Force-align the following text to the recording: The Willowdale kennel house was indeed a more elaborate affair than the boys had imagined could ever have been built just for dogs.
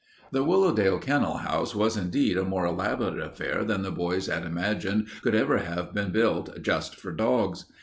The 0.31 0.43
Willowdale 0.43 0.97
kennel 0.97 1.37
house 1.37 1.75
was 1.75 1.95
indeed 1.95 2.35
a 2.35 2.43
more 2.43 2.65
elaborate 2.65 3.19
affair 3.19 3.63
than 3.63 3.83
the 3.83 3.91
boys 3.91 4.25
had 4.25 4.43
imagined 4.43 5.07
could 5.21 5.35
ever 5.35 5.59
have 5.59 5.93
been 5.93 6.09
built 6.11 6.59
just 6.63 6.95
for 6.95 7.11
dogs. 7.11 7.65